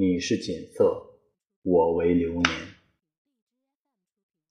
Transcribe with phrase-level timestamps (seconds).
[0.00, 1.18] 你是锦瑟，
[1.62, 2.44] 我为流年。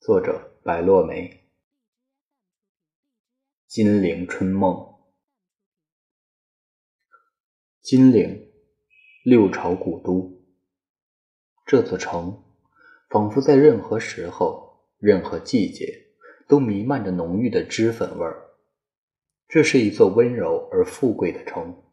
[0.02, 1.48] 作者：白落梅。
[3.66, 4.94] 金陵春梦。
[7.80, 8.52] 金陵，
[9.24, 10.38] 六朝古都。
[11.66, 12.44] 这座城，
[13.10, 16.08] 仿佛在任何时候、任何季节，
[16.46, 18.50] 都弥漫着浓郁的脂粉味儿。
[19.48, 21.86] 这是一座温柔而富贵的城，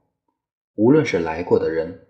[0.74, 2.03] 无论是来过的人，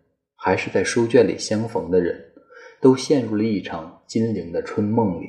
[0.45, 2.34] 还是在书卷里相逢的人，
[2.79, 5.26] 都陷入了一场金陵的春梦里，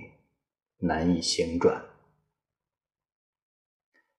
[0.79, 1.85] 难以醒转。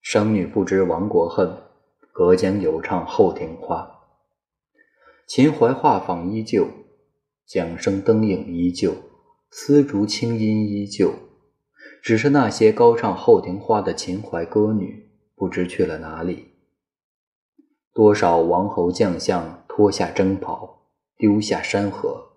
[0.00, 1.54] 商女不知亡国恨，
[2.12, 3.86] 隔江犹唱后庭花。
[5.26, 6.66] 秦淮画舫依旧，
[7.44, 8.94] 桨声灯影依旧，
[9.50, 11.12] 丝竹清音依旧，
[12.02, 15.10] 只是那些高唱后庭花的秦淮歌女。
[15.34, 16.52] 不知去了哪里。
[17.92, 20.75] 多少王侯将相脱下征袍，
[21.16, 22.36] 丢下山河，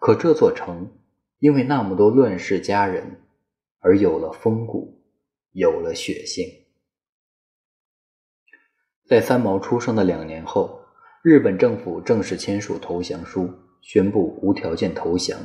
[0.00, 0.90] 可这座城
[1.38, 3.20] 因为那么多乱世佳人，
[3.80, 5.02] 而有了风骨，
[5.52, 6.46] 有了血性。
[9.06, 10.80] 在三毛出生的两年后，
[11.22, 13.50] 日本政府正式签署投降书，
[13.82, 15.38] 宣布无条件投降。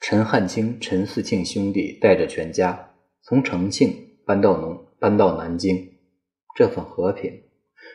[0.00, 5.96] 陈汉卿、陈嗣庆兄弟带着全家从重庆搬到农搬到南京。
[6.54, 7.42] 这份和平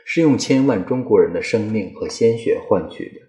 [0.05, 3.28] 是用千万中国人的生命和鲜血换取的，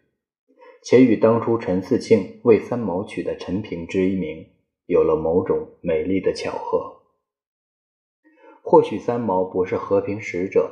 [0.82, 4.46] 且与当初陈嗣庆为三毛取的陈平之一名
[4.86, 7.02] 有了某种美丽的巧合。
[8.62, 10.70] 或许三毛不是和平使者，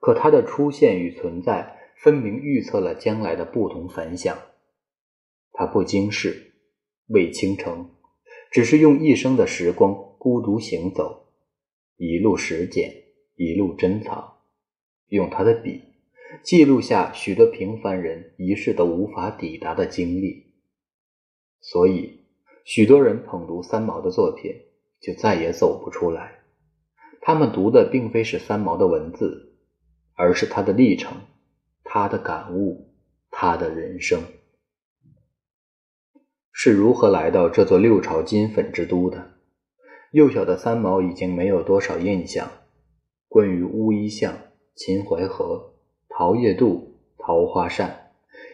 [0.00, 4.36] 可他的出现与存在分明预测了将来的不同凡响。
[5.52, 6.54] 他不经世，
[7.08, 7.90] 未倾城，
[8.50, 11.28] 只是用一生的时光孤独行走，
[11.96, 12.94] 一路拾捡。
[13.36, 14.34] 一路珍藏，
[15.08, 15.89] 用他的笔
[16.42, 20.52] 记录下许多平凡人一世都无法抵达的经历，
[21.60, 22.26] 所以
[22.64, 24.52] 许多人捧读三毛的作品
[25.00, 26.40] 就再也走不出来。
[27.20, 29.58] 他们读的并非是三毛的文字，
[30.14, 31.12] 而是他的历程、
[31.84, 32.94] 他的感悟、
[33.30, 34.22] 他的人生。
[36.52, 39.32] 是如何来到这座六朝金粉之都的？
[40.12, 42.50] 幼小的三毛已经没有多少印象。
[43.28, 44.36] 关于乌衣巷、
[44.74, 45.74] 秦淮河、
[46.20, 48.10] 桃叶渡、桃花扇，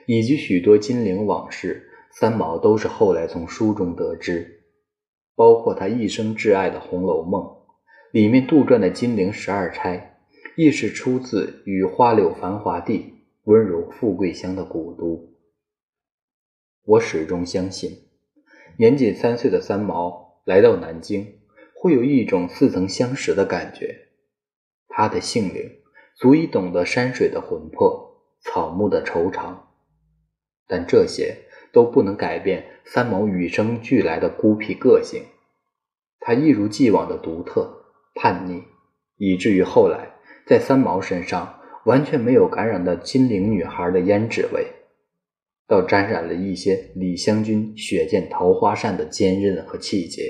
[0.07, 4.63] 以及许多金陵往事，三毛都是后来从书中得知。
[5.35, 7.43] 包括他一生挚爱的《红楼梦》，
[8.13, 10.17] 里面杜撰的金陵十二钗，
[10.55, 13.15] 亦是出自于花柳繁华地、
[13.47, 15.35] 温柔富贵乡的古都。
[16.85, 17.91] 我始终相信，
[18.79, 21.41] 年仅三岁的三毛来到南京，
[21.75, 24.07] 会有一种似曾相识的感觉。
[24.87, 25.69] 他的性灵
[26.17, 29.55] 足以懂得山水的魂魄、草木的惆怅，
[30.67, 31.37] 但这些
[31.73, 35.23] 都不能改变三毛与生俱来的孤僻个性。
[36.19, 37.85] 他一如既往的独特、
[38.15, 38.63] 叛逆，
[39.19, 40.15] 以至于后来
[40.47, 44.73] 在三毛身上完全没有感染到金陵女孩的胭脂味，
[45.67, 50.23] 倒沾染了一些李香君血溅桃花扇的坚韧和气节。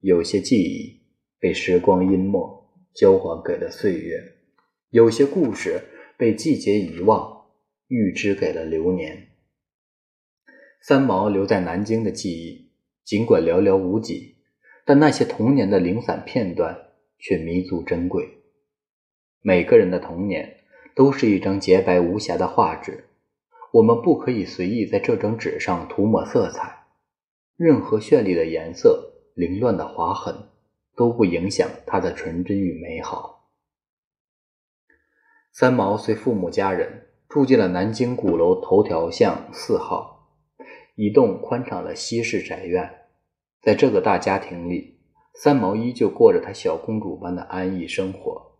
[0.00, 1.00] 有些记忆
[1.40, 2.63] 被时光淹没。
[2.94, 4.34] 交还给了岁月，
[4.90, 5.82] 有些故事
[6.16, 7.46] 被季节遗忘，
[7.88, 9.30] 预支给了流年。
[10.80, 12.70] 三毛留在南京的记忆，
[13.04, 14.36] 尽管寥寥无几，
[14.84, 18.28] 但那些童年的零散片段却弥足珍贵。
[19.40, 20.58] 每个人的童年
[20.94, 23.06] 都是一张洁白无瑕的画纸，
[23.72, 26.84] 我们不可以随意在这张纸上涂抹色彩，
[27.56, 30.50] 任何绚丽的颜色、凌乱的划痕。
[30.96, 33.50] 都不影响他的纯真与美好。
[35.52, 40.30] 三毛随父母家人住进了南京鼓楼头条巷四号，
[40.96, 43.06] 一栋宽敞的西式宅院。
[43.60, 45.00] 在这个大家庭里，
[45.34, 48.58] 三毛依旧过着她小公主般的安逸生活。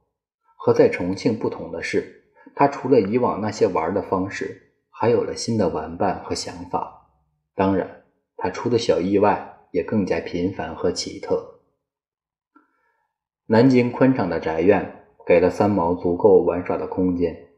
[0.56, 2.24] 和在重庆不同的是，
[2.54, 7.10] 她除了以往那些玩的方式，还有了新的玩伴和想法。
[7.54, 8.04] 当然，
[8.36, 11.53] 她出的小意外也更加频繁和奇特。
[13.46, 17.48] 南京宽敞的宅院给了三毛足够玩耍的空间。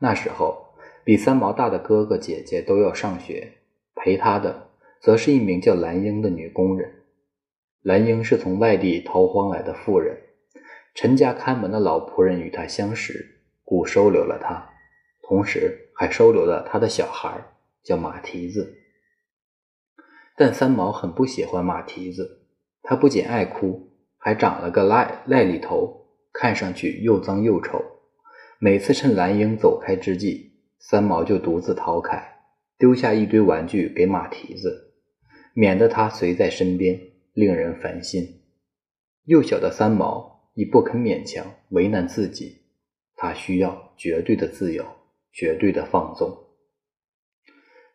[0.00, 0.74] 那时候，
[1.04, 3.52] 比三毛大的哥哥姐姐都要上学，
[3.94, 7.04] 陪他的则是一名叫兰英的女工人。
[7.82, 10.18] 兰英是从外地逃荒来的妇人，
[10.94, 14.68] 陈家看门的老仆人与她相识，故收留了她，
[15.22, 17.40] 同时还收留了他的小孩，
[17.84, 18.78] 叫马蹄子。
[20.36, 22.42] 但三毛很不喜欢马蹄子，
[22.82, 23.89] 他不仅爱哭。
[24.22, 27.82] 还长了个癞癞痢头，看上去又脏又丑。
[28.58, 32.22] 每次趁蓝英走开之际，三毛就独自逃开，
[32.78, 34.92] 丢下一堆玩具给马蹄子，
[35.54, 37.00] 免得他随在身边，
[37.32, 38.42] 令人烦心。
[39.24, 42.60] 幼小的三毛已不肯勉强为难自己，
[43.16, 44.84] 他需要绝对的自由，
[45.32, 46.36] 绝对的放纵。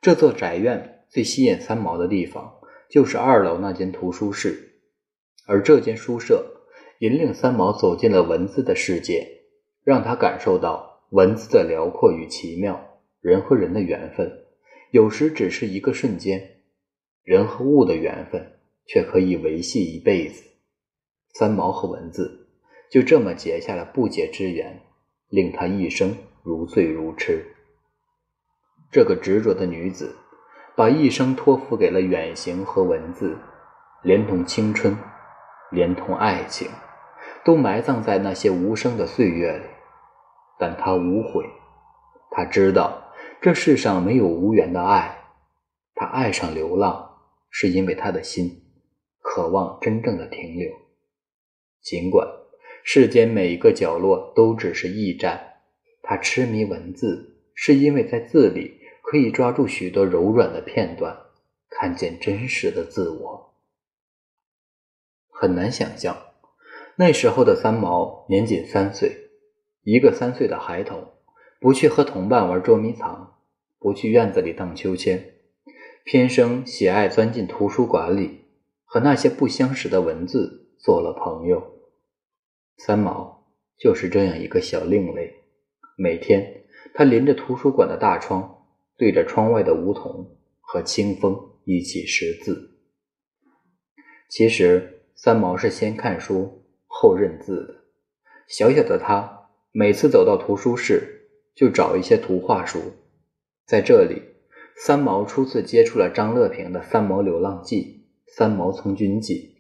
[0.01, 2.55] 这座宅院最吸引三毛的地方，
[2.89, 4.74] 就是二楼那间图书室，
[5.47, 6.63] 而这间书舍
[6.99, 9.27] 引领三毛走进了文字的世界，
[9.83, 12.79] 让他感受到文字的辽阔与奇妙。
[13.21, 14.31] 人和人的缘分，
[14.91, 16.39] 有时只是一个瞬间；
[17.23, 20.43] 人和物的缘分，却可以维系一辈子。
[21.33, 22.47] 三毛和文字
[22.91, 24.79] 就这么结下了不解之缘，
[25.29, 27.43] 令他一生如醉如痴。
[28.91, 30.15] 这个执着的女子，
[30.75, 33.35] 把一生托付给了远行和文字，
[34.03, 34.95] 连同青春，
[35.71, 36.69] 连同爱情，
[37.43, 39.63] 都埋葬在那些无声的岁月里。
[40.57, 41.45] 但他无悔，
[42.31, 45.23] 他知道这世上没有无缘的爱。
[45.93, 47.17] 他爱上流浪，
[47.49, 48.63] 是因为他的心
[49.21, 50.69] 渴望真正的停留。
[51.81, 52.27] 尽管
[52.83, 55.39] 世间每一个角落都只是驿站，
[56.01, 58.81] 他痴迷文字，是因为在字里。
[59.07, 61.15] 可以抓住许多柔软的片段，
[61.69, 63.44] 看见真实的自我。
[65.39, 66.17] 很难想象，
[66.95, 69.31] 那时候的三毛年仅三岁，
[69.83, 71.13] 一个三岁的孩童，
[71.59, 73.37] 不去和同伴玩捉迷藏，
[73.79, 75.33] 不去院子里荡秋千，
[76.03, 78.45] 偏生喜爱钻进图书馆里，
[78.85, 81.61] 和那些不相识的文字做了朋友。
[82.77, 83.47] 三毛
[83.77, 85.33] 就是这样一个小另类。
[85.97, 88.53] 每天，他临着图书馆的大窗。
[88.97, 92.77] 对着窗外的梧桐和清风一起识字。
[94.29, 97.75] 其实三毛是先看书后认字的。
[98.47, 102.79] 小小的他每次走到图书室，就找一些图画书。
[103.65, 104.21] 在这里，
[104.77, 108.05] 三毛初次接触了张乐平的《三毛流浪记》
[108.37, 109.55] 《三毛从军记》。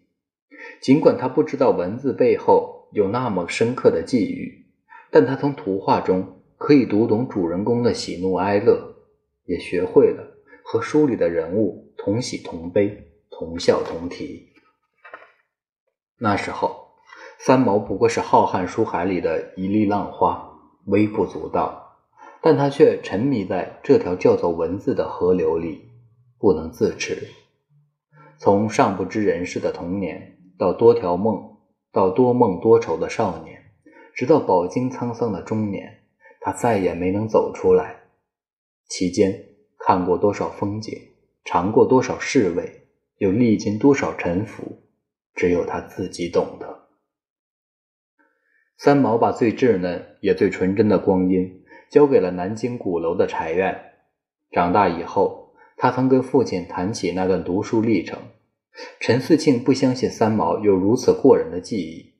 [0.81, 4.67] 尽管他不知道文字背后有那么深刻的际遇，
[5.09, 8.93] 但他从图画中可以读懂主人公的喜怒哀乐。
[9.47, 10.23] 也学会了
[10.63, 14.54] 和书里的人物同喜同悲、同笑同啼。
[16.17, 16.91] 那时候，
[17.39, 20.49] 三毛不过是浩瀚书海里的一粒浪花，
[20.85, 21.97] 微不足道，
[22.41, 25.89] 但他却沉迷在这条叫做文字的河流里，
[26.39, 27.27] 不能自持。
[28.37, 31.57] 从尚不知人事的童年，到多条梦，
[31.91, 33.61] 到多梦多愁的少年，
[34.13, 36.03] 直到饱经沧桑的中年，
[36.39, 38.03] 他再也没能走出来。
[38.87, 39.33] 其间
[39.79, 40.93] 看过多少风景，
[41.43, 44.83] 尝过多少世味，又历经多少沉浮，
[45.35, 46.87] 只有他自己懂得。
[48.77, 53.93] 三毛把最稚嫩也最纯真的光阴交给了南京鼓楼的柴院。
[54.51, 58.19] 长大以后，他曾跟父亲谈起那段读书历程。
[58.99, 62.15] 陈思庆不相信三毛有如此过人的记忆，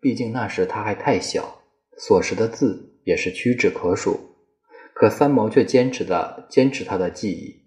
[0.00, 1.62] 毕竟那时他还太小，
[1.96, 4.20] 所识的字也是屈指可数。
[4.94, 7.64] 可三毛却坚持的坚持他的记忆，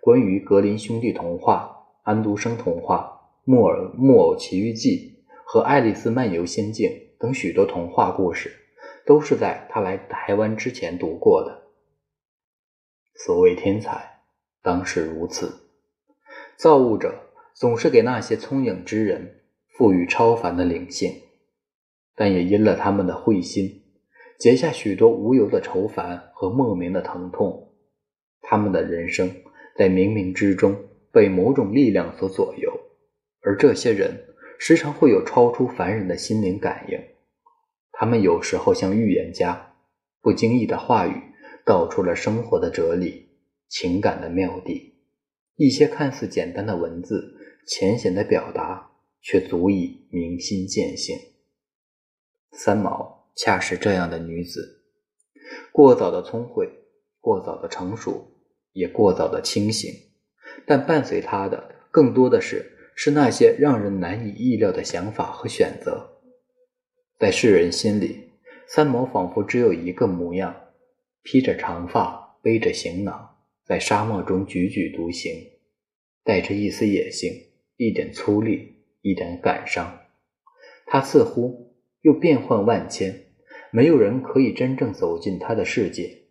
[0.00, 8.52] 关于格林兄弟童话、安徒生童话、木偶木偶奇遇记和爱丽丝漫游仙境等许多童话故事，
[9.04, 11.62] 都是在他来台湾之前读过的。
[13.16, 14.20] 所谓天才，
[14.62, 15.52] 当是如此。
[16.56, 19.40] 造物者总是给那些聪颖之人
[19.76, 21.12] 赋予超凡的灵性，
[22.14, 23.82] 但也因了他们的慧心。
[24.38, 27.72] 结下许多无由的愁烦和莫名的疼痛，
[28.40, 29.34] 他们的人生
[29.76, 30.76] 在冥冥之中
[31.10, 32.72] 被某种力量所左右，
[33.42, 36.98] 而这些人时常会有超出凡人的心灵感应。
[37.92, 39.74] 他们有时候像预言家，
[40.20, 41.14] 不经意的话语
[41.64, 43.28] 道出了生活的哲理、
[43.68, 44.92] 情感的妙谛。
[45.56, 51.16] 一些看似简单的文字，浅显的表达，却足以明心见性。
[52.52, 53.20] 三毛。
[53.34, 54.82] 恰是这样的女子，
[55.72, 56.68] 过早的聪慧，
[57.18, 58.30] 过早的成熟，
[58.74, 59.90] 也过早的清醒。
[60.66, 66.20] 但伴随她的，更多的是是那些让人难以意料的想法和选择。
[67.18, 68.30] 在世人心里，
[68.66, 70.54] 三毛仿佛只有一个模样：
[71.22, 75.32] 披着长发，背着行囊，在沙漠中踽踽独行，
[76.24, 77.30] 带着一丝野性，
[77.76, 78.68] 一点粗粝，
[79.00, 80.00] 一点感伤。
[80.86, 81.70] 她似乎。
[82.02, 83.26] 又变幻万千，
[83.70, 86.22] 没有人可以真正走进他的世界，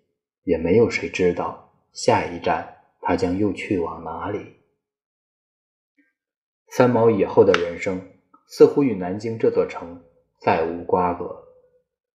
[0.43, 4.39] 也没有谁知道下一站他将又去往哪里。
[6.71, 8.01] 三毛以后的人生
[8.47, 10.01] 似乎与南京这座城
[10.39, 11.43] 再无瓜葛，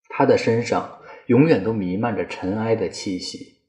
[0.09, 3.63] 他的身上永远都弥漫着尘埃的气息。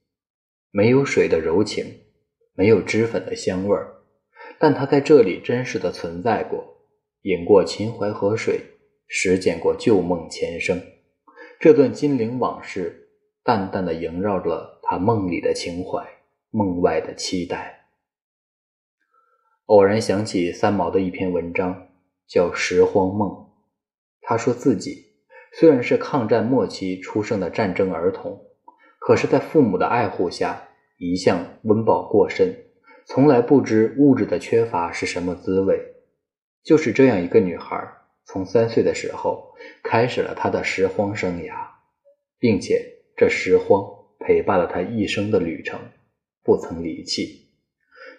[0.71, 1.87] 没有水的柔情，
[2.55, 3.95] 没有脂粉的香味儿，
[4.59, 6.63] 但他在这里真实的存在过，
[7.23, 8.61] 饮过秦淮河水，
[9.09, 10.83] 实践过旧梦前生。
[11.59, 13.09] 这段金陵往事，
[13.43, 16.07] 淡淡的萦绕着他梦里的情怀，
[16.51, 17.84] 梦外的期待。
[19.67, 21.89] 偶然想起三毛的一篇文章，
[22.27, 23.29] 叫《拾荒梦》。
[24.21, 25.07] 他说自己
[25.53, 28.41] 虽然是抗战末期出生的战争儿童。
[28.99, 32.57] 可是，在父母的爱护下，一向温饱过甚，
[33.05, 35.79] 从来不知物质的缺乏是什么滋味。
[36.63, 37.87] 就是这样一个女孩，
[38.25, 41.53] 从三岁的时候开始了她的拾荒生涯，
[42.39, 42.83] 并且
[43.15, 43.83] 这拾荒
[44.21, 45.79] 陪伴了她一生的旅程，
[46.43, 47.44] 不曾离弃。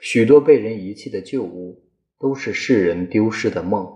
[0.01, 1.83] 许多被人遗弃的旧物，
[2.19, 3.87] 都是世人丢失的梦，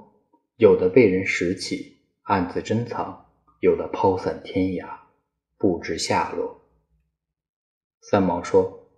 [0.58, 3.26] 有的被人拾起，暗自珍藏；
[3.62, 4.88] 有的抛散天涯，
[5.58, 6.62] 不知下落。
[8.02, 8.92] 三毛说：“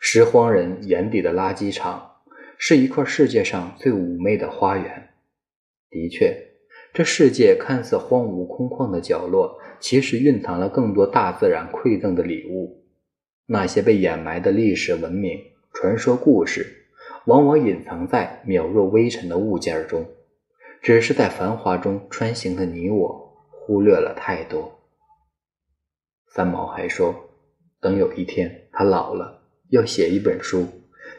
[0.00, 2.22] 拾荒人眼底的垃圾场，
[2.56, 5.10] 是一块世界上最妩媚的花园。
[5.90, 6.36] 的确，
[6.92, 12.84] 这世界看似荒芜空旷的角落，其实蕴藏了更多大自然馈赠的礼物。
[13.46, 15.38] 那些被掩埋的历史文明、
[15.74, 16.86] 传说故事，
[17.26, 20.06] 往往隐藏在渺若微尘的物件中。
[20.80, 24.80] 只是在繁华中穿行的你我，忽略了太多。”
[26.32, 27.28] 三毛还说。
[27.80, 30.66] 等有一天他老了，要写一本书，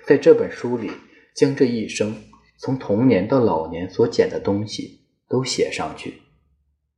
[0.03, 0.89] 在这本书里
[1.35, 2.15] 将这一生
[2.57, 6.21] 从童年到老年所捡的东西都写上去。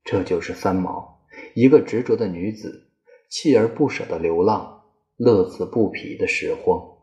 [0.06, 1.20] 这就是三毛，
[1.54, 2.88] 一个执着的女子，
[3.30, 4.84] 锲而不舍的流浪，
[5.18, 6.97] 乐此不疲的拾荒。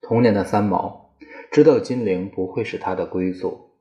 [0.00, 1.16] 童年的三毛
[1.50, 3.72] 知道金陵不会是他的归宿，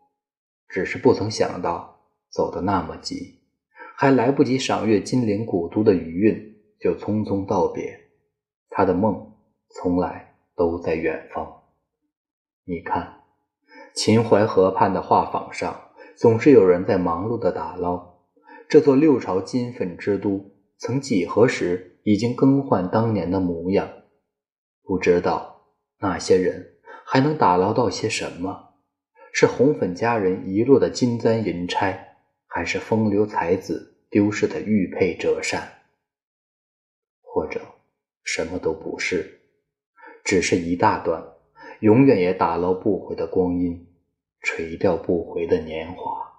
[0.67, 3.41] 只是不曾想到走得那么急，
[3.95, 6.55] 还来不及赏阅金陵古都的余韵。
[6.79, 7.99] 就匆匆道别，
[8.69, 9.33] 他的梦
[9.71, 11.63] 从来都在远方。
[12.65, 13.23] 你看，
[13.95, 18.19] 秦淮河畔的画舫上，总是有人在忙碌的打捞。
[18.69, 23.89] 这座六朝金粉之都，曾几何时已经更换当年的模样？
[24.83, 25.56] 不知道
[25.99, 28.75] 那些人还能打捞到些什么？
[29.33, 35.83] 是红粉佳人遗落的金簪银钗，还是风流才子丢失的玉佩折扇？
[37.21, 37.61] 或者
[38.23, 39.41] 什么都不是，
[40.23, 41.23] 只是一大段
[41.81, 43.87] 永远也打捞不回的光阴，
[44.41, 46.36] 垂钓不回的年华。